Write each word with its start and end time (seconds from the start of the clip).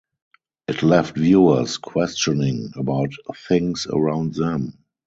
It 0.67 0.81
left 0.81 1.15
viewers 1.15 1.77
questioning 1.77 2.71
about 2.75 3.13
things 3.47 3.85
around 3.85 4.33
them. 4.33 4.79